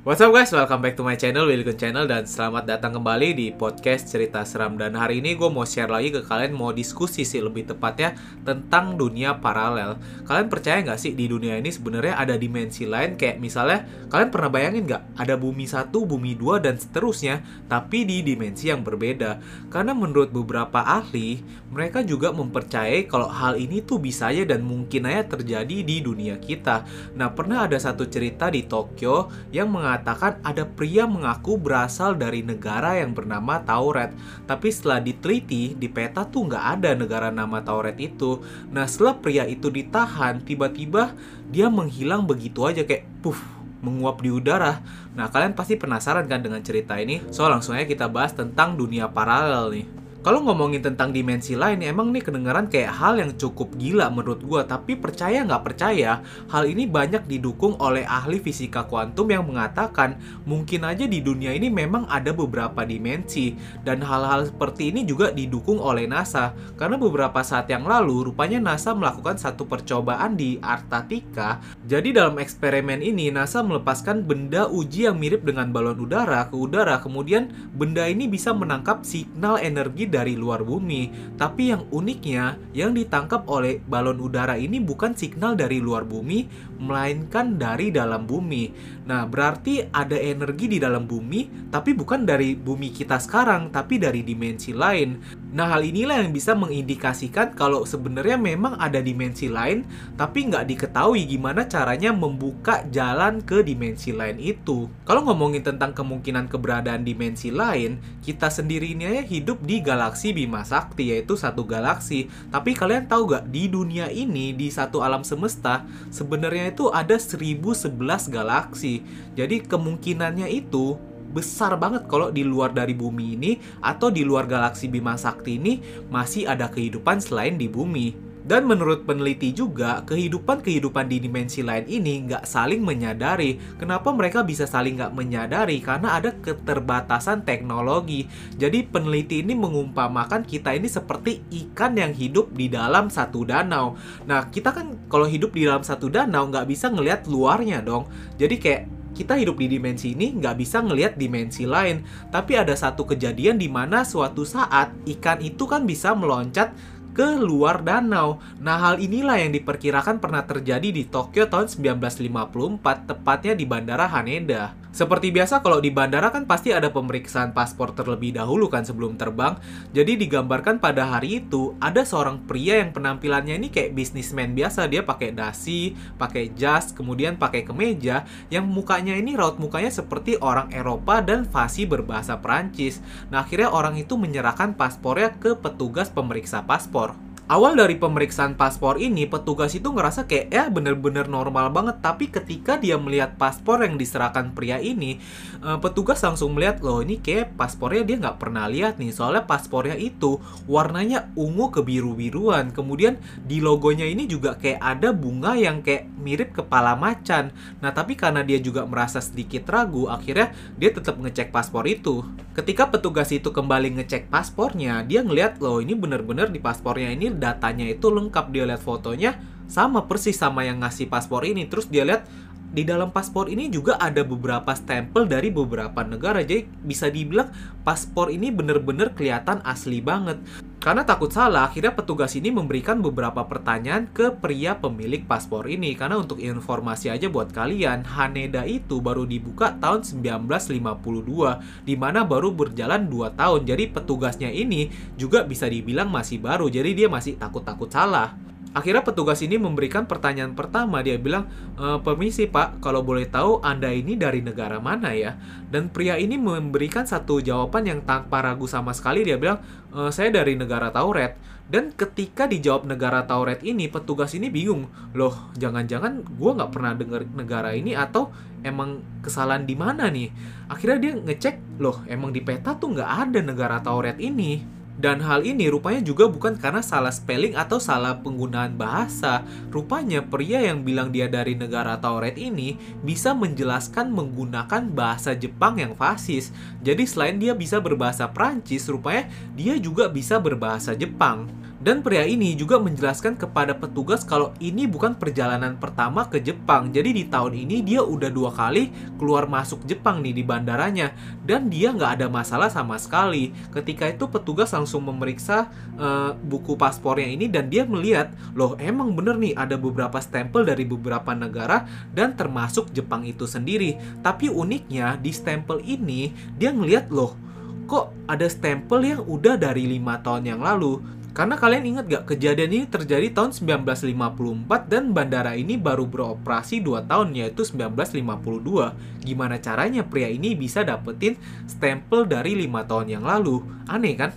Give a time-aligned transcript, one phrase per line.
[0.00, 3.36] What's up guys, welcome back to my channel, Willy Kun Channel Dan selamat datang kembali
[3.36, 4.80] di podcast cerita seram.
[4.80, 8.96] Dan hari ini gue mau share lagi ke kalian, mau diskusi sih lebih tepatnya Tentang
[8.96, 10.00] dunia paralel.
[10.24, 13.20] Kalian percaya nggak sih di dunia ini sebenarnya ada dimensi lain?
[13.20, 18.24] Kayak misalnya, kalian pernah bayangin nggak Ada bumi satu, bumi dua, dan seterusnya Tapi di
[18.24, 19.36] dimensi yang berbeda.
[19.68, 25.12] Karena menurut beberapa ahli Mereka juga mempercayai kalau hal ini tuh bisa aja dan mungkin
[25.12, 26.88] aja terjadi di dunia kita.
[27.20, 32.46] Nah pernah ada satu cerita di Tokyo yang mengatakan mengatakan ada pria mengaku berasal dari
[32.46, 34.14] negara yang bernama Tauret.
[34.46, 38.38] Tapi setelah diteliti, di peta tuh nggak ada negara nama Tauret itu.
[38.70, 41.18] Nah setelah pria itu ditahan, tiba-tiba
[41.50, 43.42] dia menghilang begitu aja kayak puff
[43.82, 44.84] menguap di udara.
[45.16, 47.24] Nah, kalian pasti penasaran kan dengan cerita ini?
[47.32, 49.86] So, langsung aja kita bahas tentang dunia paralel nih.
[50.20, 54.60] Kalau ngomongin tentang dimensi lain, emang nih kedengaran kayak hal yang cukup gila menurut gue.
[54.68, 56.20] Tapi percaya nggak percaya,
[56.52, 61.72] hal ini banyak didukung oleh ahli fisika kuantum yang mengatakan mungkin aja di dunia ini
[61.72, 63.56] memang ada beberapa dimensi.
[63.80, 66.52] Dan hal-hal seperti ini juga didukung oleh NASA.
[66.76, 71.64] Karena beberapa saat yang lalu, rupanya NASA melakukan satu percobaan di Antartika.
[71.88, 77.00] Jadi dalam eksperimen ini, NASA melepaskan benda uji yang mirip dengan balon udara ke udara.
[77.00, 81.34] Kemudian benda ini bisa menangkap signal energi dari luar bumi.
[81.38, 86.50] Tapi yang uniknya, yang ditangkap oleh balon udara ini bukan signal dari luar bumi,
[86.80, 88.72] melainkan dari dalam bumi.
[89.04, 94.24] Nah, berarti ada energi di dalam bumi, tapi bukan dari bumi kita sekarang, tapi dari
[94.24, 95.20] dimensi lain.
[95.52, 99.84] Nah, hal inilah yang bisa mengindikasikan kalau sebenarnya memang ada dimensi lain,
[100.16, 104.88] tapi nggak diketahui gimana caranya membuka jalan ke dimensi lain itu.
[105.04, 110.62] Kalau ngomongin tentang kemungkinan keberadaan dimensi lain, kita sendiri ini ya hidup di galaksi Bima
[110.62, 112.30] Sakti, yaitu satu galaksi.
[112.48, 115.82] Tapi kalian tahu nggak, di dunia ini, di satu alam semesta,
[116.14, 117.90] sebenarnya itu ada 1011
[118.30, 119.02] galaksi.
[119.34, 120.96] Jadi kemungkinannya itu
[121.30, 125.78] besar banget kalau di luar dari bumi ini atau di luar galaksi Bima Sakti ini
[126.10, 128.29] masih ada kehidupan selain di bumi.
[128.40, 133.60] Dan menurut peneliti juga, kehidupan-kehidupan di dimensi lain ini nggak saling menyadari.
[133.76, 135.78] Kenapa mereka bisa saling nggak menyadari?
[135.84, 138.24] Karena ada keterbatasan teknologi.
[138.56, 143.94] Jadi peneliti ini mengumpamakan kita ini seperti ikan yang hidup di dalam satu danau.
[144.24, 148.08] Nah, kita kan kalau hidup di dalam satu danau nggak bisa ngelihat luarnya dong.
[148.40, 152.06] Jadi kayak kita hidup di dimensi ini nggak bisa ngelihat dimensi lain.
[152.32, 156.72] Tapi ada satu kejadian di mana suatu saat ikan itu kan bisa meloncat
[157.20, 158.40] ke luar danau.
[158.64, 164.79] Nah, hal inilah yang diperkirakan pernah terjadi di Tokyo tahun 1954, tepatnya di Bandara Haneda.
[164.90, 169.54] Seperti biasa kalau di bandara kan pasti ada pemeriksaan paspor terlebih dahulu kan sebelum terbang.
[169.94, 174.90] Jadi digambarkan pada hari itu ada seorang pria yang penampilannya ini kayak bisnismen biasa.
[174.90, 180.74] Dia pakai dasi, pakai jas, kemudian pakai kemeja yang mukanya ini raut mukanya seperti orang
[180.74, 182.98] Eropa dan fasih berbahasa Prancis.
[183.30, 187.14] Nah, akhirnya orang itu menyerahkan paspornya ke petugas pemeriksa paspor
[187.50, 191.98] awal dari pemeriksaan paspor ini petugas itu ngerasa kayak ya bener-bener normal banget.
[191.98, 195.18] Tapi ketika dia melihat paspor yang diserahkan pria ini
[195.66, 199.10] uh, petugas langsung melihat loh ini kayak paspornya dia nggak pernah lihat nih.
[199.10, 200.38] Soalnya paspornya itu
[200.70, 202.70] warnanya ungu kebiru-biruan.
[202.70, 207.50] Kemudian di logonya ini juga kayak ada bunga yang kayak mirip kepala macan.
[207.82, 212.22] Nah tapi karena dia juga merasa sedikit ragu akhirnya dia tetap ngecek paspor itu.
[212.54, 217.88] Ketika petugas itu kembali ngecek paspornya dia ngeliat loh ini bener-bener di paspornya ini datanya
[217.88, 219.40] itu lengkap dia lihat fotonya
[219.70, 221.64] sama persis sama yang ngasih paspor ini.
[221.64, 222.28] Terus dia lihat
[222.70, 226.38] di dalam paspor ini juga ada beberapa stempel dari beberapa negara.
[226.46, 227.50] Jadi bisa dibilang
[227.82, 230.38] paspor ini bener-bener kelihatan asli banget.
[230.80, 235.98] Karena takut salah akhirnya petugas ini memberikan beberapa pertanyaan ke pria pemilik paspor ini.
[235.98, 242.54] Karena untuk informasi aja buat kalian Haneda itu baru dibuka tahun 1952 di mana baru
[242.54, 243.60] berjalan 2 tahun.
[243.66, 246.70] Jadi petugasnya ini juga bisa dibilang masih baru.
[246.70, 251.02] Jadi dia masih takut-takut salah Akhirnya petugas ini memberikan pertanyaan pertama.
[251.02, 255.34] Dia bilang, e, permisi pak, kalau boleh tahu anda ini dari negara mana ya?
[255.66, 259.26] Dan pria ini memberikan satu jawaban yang tanpa ragu sama sekali.
[259.26, 259.58] Dia bilang,
[259.90, 261.34] e, saya dari negara Tauret.
[261.70, 264.90] Dan ketika dijawab negara Tauret ini, petugas ini bingung.
[265.14, 268.34] Loh, jangan-jangan gue nggak pernah dengar negara ini atau
[268.66, 270.30] emang kesalahan di mana nih?
[270.66, 274.79] Akhirnya dia ngecek, loh emang di peta tuh nggak ada negara Tauret ini.
[275.00, 279.40] Dan hal ini rupanya juga bukan karena salah spelling atau salah penggunaan bahasa.
[279.72, 285.96] Rupanya pria yang bilang dia dari negara Tauret ini bisa menjelaskan menggunakan bahasa Jepang yang
[285.96, 286.52] fasis.
[286.84, 289.24] Jadi selain dia bisa berbahasa Prancis, rupanya
[289.56, 291.48] dia juga bisa berbahasa Jepang.
[291.80, 296.92] Dan pria ini juga menjelaskan kepada petugas kalau ini bukan perjalanan pertama ke Jepang.
[296.92, 301.16] Jadi di tahun ini dia udah dua kali keluar masuk Jepang nih di bandaranya.
[301.40, 303.56] Dan dia nggak ada masalah sama sekali.
[303.72, 309.40] Ketika itu petugas langsung memeriksa uh, buku paspornya ini dan dia melihat, loh emang bener
[309.40, 313.96] nih ada beberapa stempel dari beberapa negara dan termasuk Jepang itu sendiri.
[314.20, 316.28] Tapi uniknya di stempel ini
[316.60, 317.40] dia ngeliat loh,
[317.88, 322.74] kok ada stempel yang udah dari lima tahun yang lalu karena kalian ingat gak kejadian
[322.74, 329.22] ini terjadi tahun 1954 dan bandara ini baru beroperasi 2 tahun yaitu 1952.
[329.22, 331.38] Gimana caranya pria ini bisa dapetin
[331.70, 333.62] stempel dari 5 tahun yang lalu?
[333.86, 334.34] Aneh kan?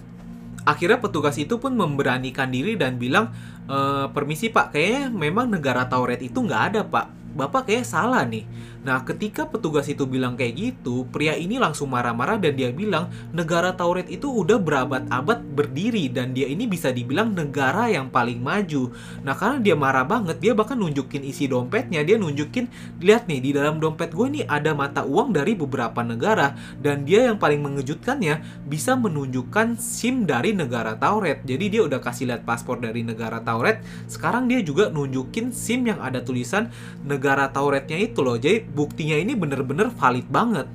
[0.63, 3.34] Akhirnya petugas itu pun memberanikan diri dan bilang,
[3.68, 7.10] e, permisi pak, kayaknya memang negara Tauret itu nggak ada pak.
[7.34, 8.46] Bapak kayak salah nih
[8.84, 13.72] Nah, ketika petugas itu bilang kayak gitu, pria ini langsung marah-marah dan dia bilang negara
[13.72, 18.92] Tauret itu udah berabad-abad berdiri dan dia ini bisa dibilang negara yang paling maju.
[19.24, 22.68] Nah, karena dia marah banget, dia bahkan nunjukin isi dompetnya, dia nunjukin,
[23.00, 26.52] lihat nih di dalam dompet gue ini ada mata uang dari beberapa negara
[26.84, 31.48] dan dia yang paling mengejutkannya bisa menunjukkan SIM dari negara Tauret.
[31.48, 33.80] Jadi dia udah kasih lihat paspor dari negara Tauret,
[34.12, 36.68] sekarang dia juga nunjukin SIM yang ada tulisan
[37.08, 38.36] negara Tauretnya itu loh.
[38.36, 40.68] Jadi buktinya ini bener-bener valid banget.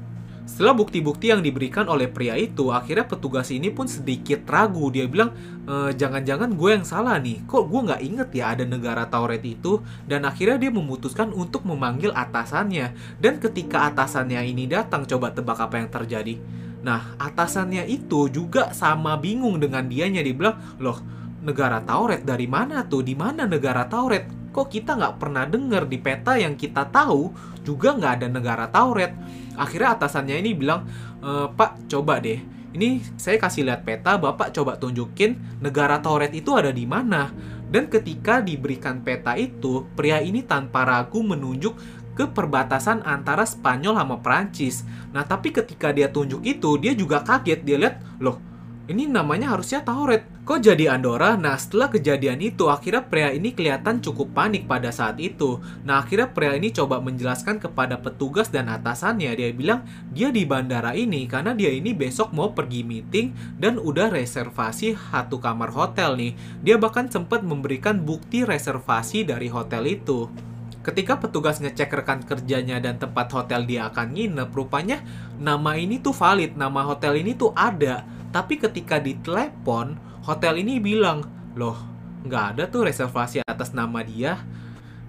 [0.49, 4.89] Setelah bukti-bukti yang diberikan oleh pria itu, akhirnya petugas ini pun sedikit ragu.
[4.89, 5.37] Dia bilang,
[5.69, 7.45] e, jangan-jangan gue yang salah nih.
[7.45, 9.85] Kok gue nggak inget ya ada negara Tauret itu?
[10.09, 12.97] Dan akhirnya dia memutuskan untuk memanggil atasannya.
[13.21, 16.41] Dan ketika atasannya ini datang, coba tebak apa yang terjadi.
[16.81, 20.25] Nah, atasannya itu juga sama bingung dengan dianya.
[20.25, 20.97] Dia bilang, loh,
[21.45, 23.05] negara Tauret dari mana tuh?
[23.05, 24.38] Di mana negara Tauret?
[24.59, 27.31] Kok kita nggak pernah dengar di peta yang kita tahu
[27.63, 29.15] juga nggak ada negara Tauret.
[29.55, 30.83] Akhirnya atasannya ini bilang,
[31.23, 32.43] e, Pak coba deh,
[32.75, 37.31] ini saya kasih lihat peta, Bapak coba tunjukin negara Tauret itu ada di mana.
[37.71, 41.77] Dan ketika diberikan peta itu, pria ini tanpa ragu menunjuk
[42.19, 44.83] ke perbatasan antara Spanyol sama Prancis.
[45.15, 47.61] Nah, tapi ketika dia tunjuk itu, dia juga kaget.
[47.63, 48.43] Dia lihat, loh,
[48.91, 50.38] ini namanya harusnya Tauret.
[50.49, 51.37] Kok jadi Andorra?
[51.37, 55.61] Nah, setelah kejadian itu, akhirnya pria ini kelihatan cukup panik pada saat itu.
[55.85, 59.37] Nah, akhirnya pria ini coba menjelaskan kepada petugas dan atasannya.
[59.37, 64.09] Dia bilang, dia di bandara ini karena dia ini besok mau pergi meeting dan udah
[64.09, 66.33] reservasi satu kamar hotel nih.
[66.65, 70.33] Dia bahkan sempat memberikan bukti reservasi dari hotel itu.
[70.81, 75.05] Ketika petugas ngecek rekan kerjanya dan tempat hotel dia akan nginep, rupanya
[75.37, 79.97] nama ini tuh valid, nama hotel ini tuh ada tapi ketika ditelepon,
[80.29, 81.25] hotel ini bilang,
[81.57, 81.81] loh,
[82.29, 84.37] nggak ada tuh reservasi atas nama dia.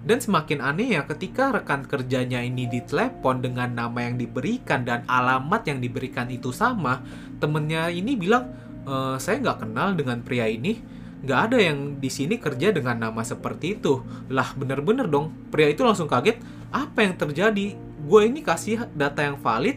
[0.00, 5.68] Dan semakin aneh ya ketika rekan kerjanya ini ditelepon dengan nama yang diberikan dan alamat
[5.68, 7.04] yang diberikan itu sama,
[7.36, 8.48] temennya ini bilang,
[8.88, 10.80] e, saya nggak kenal dengan pria ini,
[11.20, 14.00] nggak ada yang di sini kerja dengan nama seperti itu.
[14.32, 16.40] Lah bener-bener dong, pria itu langsung kaget,
[16.72, 17.76] apa yang terjadi?
[18.00, 19.76] Gue ini kasih data yang valid,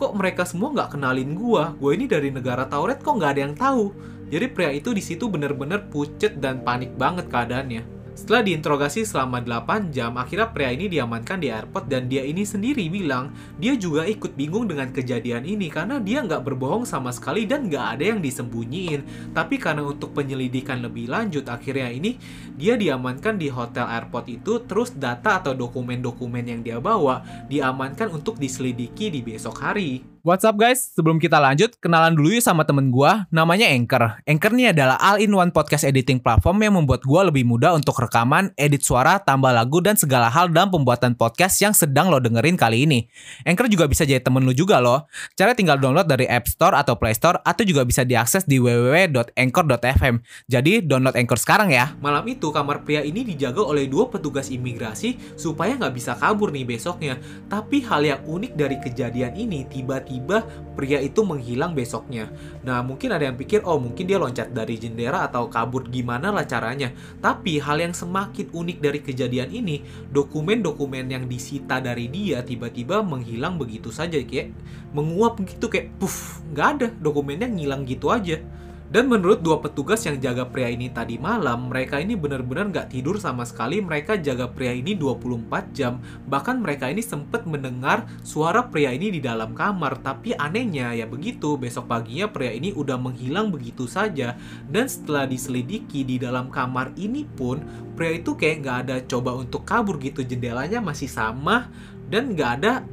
[0.00, 3.58] kok mereka semua nggak kenalin gua gue ini dari negara Tauret kok nggak ada yang
[3.58, 3.90] tahu
[4.28, 9.94] jadi pria itu di situ bener-bener pucet dan panik banget keadaannya setelah diinterogasi selama 8
[9.94, 13.30] jam, akhirnya pria ini diamankan di airport dan dia ini sendiri bilang
[13.62, 17.86] dia juga ikut bingung dengan kejadian ini karena dia nggak berbohong sama sekali dan nggak
[17.94, 19.30] ada yang disembunyiin.
[19.30, 22.18] Tapi karena untuk penyelidikan lebih lanjut, akhirnya ini
[22.58, 28.34] dia diamankan di hotel airport itu terus data atau dokumen-dokumen yang dia bawa diamankan untuk
[28.42, 30.17] diselidiki di besok hari.
[30.28, 30.92] What's up guys?
[30.92, 34.20] Sebelum kita lanjut, kenalan dulu yuk sama temen gue, namanya Anchor.
[34.28, 38.84] Anchor ini adalah all-in-one podcast editing platform yang membuat gue lebih mudah untuk rekaman, edit
[38.84, 43.08] suara, tambah lagu, dan segala hal dalam pembuatan podcast yang sedang lo dengerin kali ini.
[43.48, 45.08] Anchor juga bisa jadi temen lo juga loh.
[45.32, 50.20] Cara tinggal download dari App Store atau Play Store, atau juga bisa diakses di www.anchor.fm.
[50.44, 51.96] Jadi download Anchor sekarang ya.
[52.04, 56.68] Malam itu, kamar pria ini dijaga oleh dua petugas imigrasi supaya nggak bisa kabur nih
[56.68, 57.16] besoknya.
[57.48, 60.42] Tapi hal yang unik dari kejadian ini tiba-tiba tiba-tiba
[60.74, 62.30] pria itu menghilang besoknya.
[62.66, 66.46] Nah, mungkin ada yang pikir, oh mungkin dia loncat dari jendela atau kabur gimana lah
[66.46, 66.90] caranya.
[67.22, 73.58] Tapi hal yang semakin unik dari kejadian ini, dokumen-dokumen yang disita dari dia tiba-tiba menghilang
[73.58, 74.54] begitu saja kayak
[74.94, 78.38] menguap gitu kayak puff, nggak ada dokumennya ngilang gitu aja.
[78.88, 83.20] Dan menurut dua petugas yang jaga pria ini tadi malam, mereka ini benar-benar nggak tidur
[83.20, 83.84] sama sekali.
[83.84, 86.00] Mereka jaga pria ini 24 jam.
[86.24, 90.00] Bahkan mereka ini sempat mendengar suara pria ini di dalam kamar.
[90.00, 94.40] Tapi anehnya ya begitu, besok paginya pria ini udah menghilang begitu saja.
[94.64, 97.60] Dan setelah diselidiki di dalam kamar ini pun,
[97.92, 100.24] pria itu kayak nggak ada coba untuk kabur gitu.
[100.24, 101.68] Jendelanya masih sama
[102.08, 102.88] dan nggak ada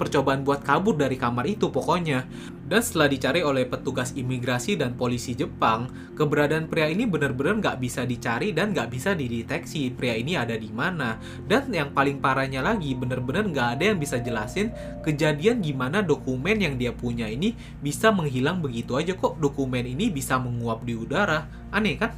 [0.00, 2.24] percobaan buat kabur dari kamar itu pokoknya.
[2.64, 8.08] Dan setelah dicari oleh petugas imigrasi dan polisi Jepang, keberadaan pria ini benar-benar nggak bisa
[8.08, 11.20] dicari dan nggak bisa dideteksi pria ini ada di mana.
[11.44, 14.72] Dan yang paling parahnya lagi, benar-benar nggak ada yang bisa jelasin
[15.04, 17.52] kejadian gimana dokumen yang dia punya ini
[17.84, 21.44] bisa menghilang begitu aja kok dokumen ini bisa menguap di udara.
[21.74, 22.14] Aneh kan?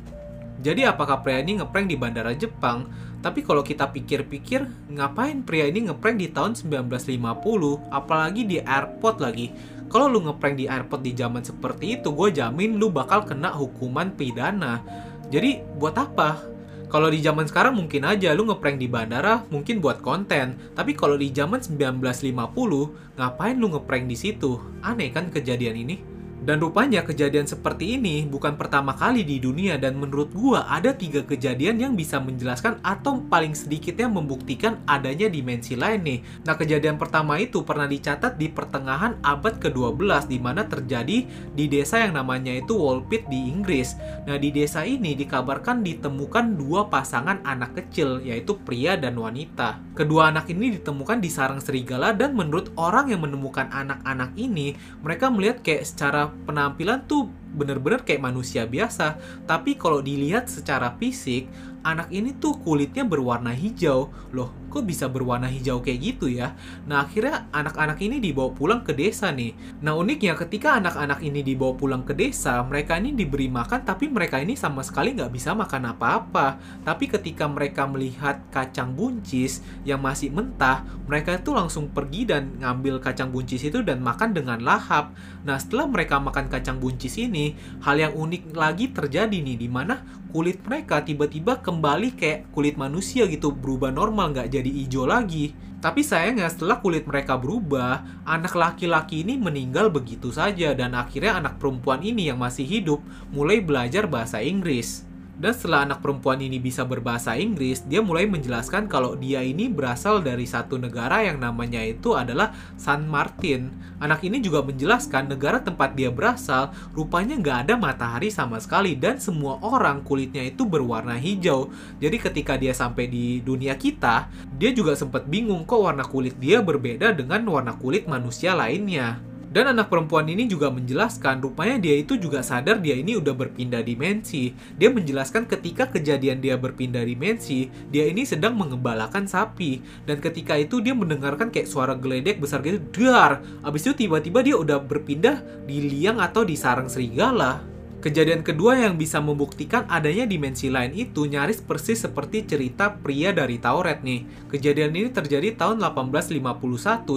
[0.62, 2.86] Jadi apakah pria ini ngeprank di bandara Jepang?
[3.22, 9.54] Tapi kalau kita pikir-pikir, ngapain pria ini ngeprank di tahun 1950, apalagi di airport lagi?
[9.86, 14.10] Kalau lu ngeprank di airport di zaman seperti itu, gue jamin lu bakal kena hukuman
[14.10, 14.82] pidana.
[15.30, 16.52] Jadi buat apa?
[16.92, 20.60] Kalau di zaman sekarang mungkin aja lu ngeprank di bandara mungkin buat konten.
[20.76, 24.60] Tapi kalau di zaman 1950, ngapain lu ngeprank di situ?
[24.84, 26.11] Aneh kan kejadian ini?
[26.42, 31.22] Dan rupanya kejadian seperti ini bukan pertama kali di dunia dan menurut gua ada tiga
[31.22, 36.18] kejadian yang bisa menjelaskan atau paling sedikitnya membuktikan adanya dimensi lain nih.
[36.42, 42.02] Nah kejadian pertama itu pernah dicatat di pertengahan abad ke-12 di mana terjadi di desa
[42.02, 43.94] yang namanya itu Walpit di Inggris.
[44.26, 49.78] Nah di desa ini dikabarkan ditemukan dua pasangan anak kecil yaitu pria dan wanita.
[49.94, 54.74] Kedua anak ini ditemukan di sarang serigala dan menurut orang yang menemukan anak-anak ini
[55.06, 59.20] mereka melihat kayak secara penampilan tuh bener-bener kayak manusia biasa.
[59.44, 61.48] Tapi kalau dilihat secara fisik,
[61.82, 64.10] anak ini tuh kulitnya berwarna hijau.
[64.30, 66.54] Loh, kok bisa berwarna hijau kayak gitu ya?
[66.86, 69.52] Nah, akhirnya anak-anak ini dibawa pulang ke desa nih.
[69.82, 74.38] Nah, uniknya ketika anak-anak ini dibawa pulang ke desa, mereka ini diberi makan, tapi mereka
[74.38, 76.56] ini sama sekali nggak bisa makan apa-apa.
[76.86, 83.02] Tapi ketika mereka melihat kacang buncis yang masih mentah, mereka itu langsung pergi dan ngambil
[83.02, 85.12] kacang buncis itu dan makan dengan lahap.
[85.42, 87.41] Nah, setelah mereka makan kacang buncis ini,
[87.82, 93.26] hal yang unik lagi terjadi nih, di mana kulit mereka tiba-tiba kembali kayak kulit manusia
[93.26, 95.52] gitu, berubah normal, nggak jadi hijau lagi.
[95.82, 101.58] Tapi sayangnya setelah kulit mereka berubah, anak laki-laki ini meninggal begitu saja dan akhirnya anak
[101.58, 103.02] perempuan ini yang masih hidup
[103.34, 105.11] mulai belajar bahasa Inggris.
[105.42, 110.22] Dan setelah anak perempuan ini bisa berbahasa Inggris, dia mulai menjelaskan kalau dia ini berasal
[110.22, 113.74] dari satu negara yang namanya itu adalah San Martin.
[113.98, 119.18] Anak ini juga menjelaskan negara tempat dia berasal rupanya nggak ada matahari sama sekali dan
[119.18, 121.74] semua orang kulitnya itu berwarna hijau.
[121.98, 126.62] Jadi ketika dia sampai di dunia kita, dia juga sempat bingung kok warna kulit dia
[126.62, 129.31] berbeda dengan warna kulit manusia lainnya.
[129.52, 133.84] Dan anak perempuan ini juga menjelaskan rupanya dia itu juga sadar dia ini udah berpindah
[133.84, 134.56] dimensi.
[134.80, 139.84] Dia menjelaskan ketika kejadian dia berpindah dimensi, dia ini sedang mengembalakan sapi.
[140.08, 143.44] Dan ketika itu dia mendengarkan kayak suara geledek besar gitu, dar.
[143.60, 147.60] Abis itu tiba-tiba dia udah berpindah di liang atau di sarang serigala.
[148.02, 153.62] Kejadian kedua yang bisa membuktikan adanya dimensi lain itu nyaris persis seperti cerita pria dari
[153.62, 154.26] Tauret nih.
[154.50, 156.42] Kejadian ini terjadi tahun 1851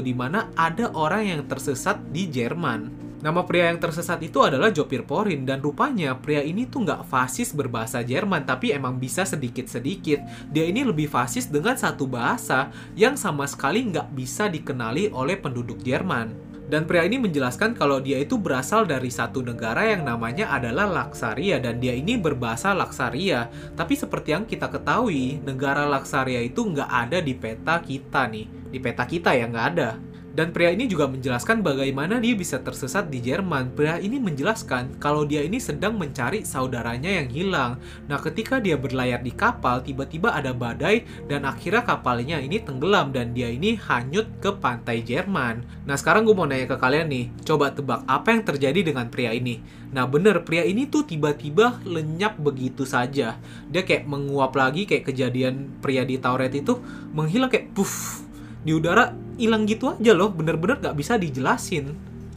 [0.06, 2.94] di mana ada orang yang tersesat di Jerman.
[3.26, 7.58] Nama pria yang tersesat itu adalah Jopir Porin dan rupanya pria ini tuh nggak fasis
[7.58, 10.22] berbahasa Jerman tapi emang bisa sedikit-sedikit.
[10.54, 15.82] Dia ini lebih fasis dengan satu bahasa yang sama sekali nggak bisa dikenali oleh penduduk
[15.82, 16.45] Jerman.
[16.66, 21.62] Dan pria ini menjelaskan kalau dia itu berasal dari satu negara yang namanya adalah Laksaria
[21.62, 23.54] dan dia ini berbahasa Laksaria.
[23.78, 28.50] Tapi seperti yang kita ketahui, negara Laksaria itu nggak ada di peta kita nih.
[28.74, 29.90] Di peta kita ya nggak ada.
[30.36, 33.72] Dan pria ini juga menjelaskan bagaimana dia bisa tersesat di Jerman.
[33.72, 37.72] Pria ini menjelaskan kalau dia ini sedang mencari saudaranya yang hilang.
[38.12, 43.32] Nah, ketika dia berlayar di kapal, tiba-tiba ada badai dan akhirnya kapalnya ini tenggelam dan
[43.32, 45.64] dia ini hanyut ke pantai Jerman.
[45.88, 49.32] Nah, sekarang gue mau nanya ke kalian nih, coba tebak apa yang terjadi dengan pria
[49.32, 49.64] ini.
[49.96, 53.40] Nah, bener, pria ini tuh tiba-tiba lenyap begitu saja.
[53.72, 56.76] Dia kayak menguap lagi kayak kejadian pria di Tauret itu
[57.16, 58.20] menghilang kayak puff
[58.66, 61.96] di udara hilang gitu aja loh, bener-bener gak bisa dijelasin.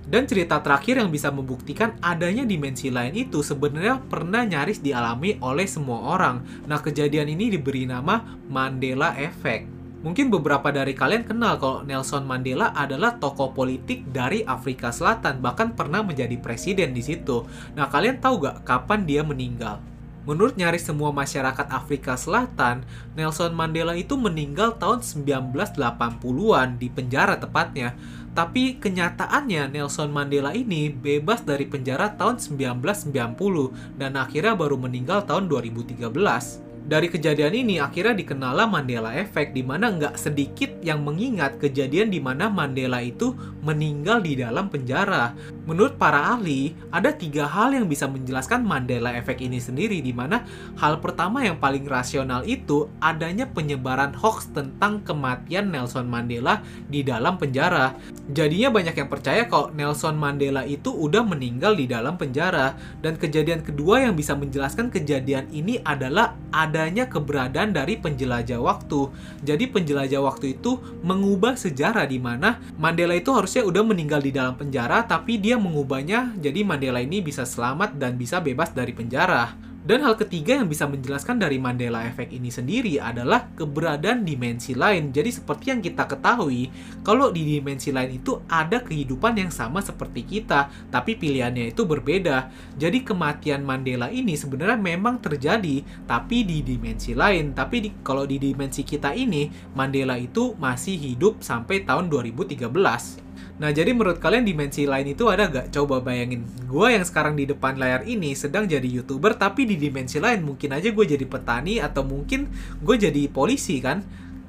[0.09, 5.69] Dan cerita terakhir yang bisa membuktikan adanya dimensi lain itu sebenarnya pernah nyaris dialami oleh
[5.69, 6.41] semua orang.
[6.65, 9.69] Nah, kejadian ini diberi nama Mandela Effect.
[9.99, 15.77] Mungkin beberapa dari kalian kenal kalau Nelson Mandela adalah tokoh politik dari Afrika Selatan, bahkan
[15.77, 17.45] pernah menjadi presiden di situ.
[17.77, 19.83] Nah, kalian tahu gak kapan dia meninggal?
[20.29, 22.85] Menurut nyaris semua masyarakat Afrika Selatan,
[23.17, 27.97] Nelson Mandela itu meninggal tahun 1980-an di penjara tepatnya.
[28.37, 35.49] Tapi kenyataannya Nelson Mandela ini bebas dari penjara tahun 1990 dan akhirnya baru meninggal tahun
[35.49, 42.09] 2013 dari kejadian ini akhirnya dikenal Mandela Effect di mana nggak sedikit yang mengingat kejadian
[42.09, 45.37] di mana Mandela itu meninggal di dalam penjara.
[45.69, 50.49] Menurut para ahli, ada tiga hal yang bisa menjelaskan Mandela Effect ini sendiri di mana
[50.81, 57.37] hal pertama yang paling rasional itu adanya penyebaran hoax tentang kematian Nelson Mandela di dalam
[57.37, 58.01] penjara.
[58.33, 63.61] Jadinya banyak yang percaya kalau Nelson Mandela itu udah meninggal di dalam penjara dan kejadian
[63.61, 69.11] kedua yang bisa menjelaskan kejadian ini adalah ada adanya keberadaan dari penjelajah waktu.
[69.43, 74.55] Jadi penjelajah waktu itu mengubah sejarah di mana Mandela itu harusnya udah meninggal di dalam
[74.55, 79.68] penjara tapi dia mengubahnya jadi Mandela ini bisa selamat dan bisa bebas dari penjara.
[79.89, 85.17] Dan hal ketiga yang bisa menjelaskan dari Mandela Effect ini sendiri adalah keberadaan dimensi lain.
[85.17, 86.69] Jadi seperti yang kita ketahui,
[87.01, 92.53] kalau di dimensi lain itu ada kehidupan yang sama seperti kita, tapi pilihannya itu berbeda.
[92.77, 97.57] Jadi kematian Mandela ini sebenarnya memang terjadi, tapi di dimensi lain.
[97.57, 103.25] Tapi di, kalau di dimensi kita ini, Mandela itu masih hidup sampai tahun 2013.
[103.59, 105.75] Nah, jadi menurut kalian dimensi lain itu ada gak?
[105.75, 110.19] Coba bayangin, gue yang sekarang di depan layar ini sedang jadi youtuber, tapi di dimensi
[110.19, 112.51] lain mungkin aja gue jadi petani atau mungkin
[112.83, 114.03] gue jadi polisi kan?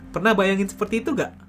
[0.09, 1.48] Pernah bayangin seperti itu gak?